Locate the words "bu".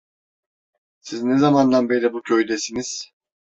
2.13-2.21